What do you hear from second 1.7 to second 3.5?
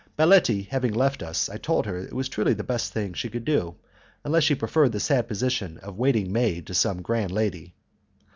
her it was truly the best thing she could